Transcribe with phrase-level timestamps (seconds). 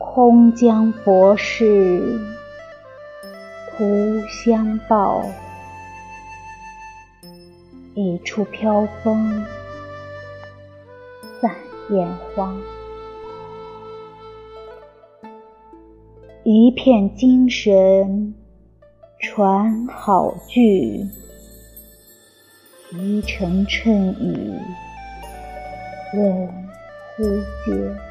[0.00, 2.18] 空将博事
[3.70, 5.22] 徒相报
[7.94, 9.44] 一处飘风
[11.38, 11.54] 散
[11.90, 12.56] 烟花
[16.44, 18.34] 一片精神
[19.18, 21.06] 传好句
[22.92, 24.58] 一城春雨
[26.14, 26.48] 润
[27.14, 28.09] 呼吸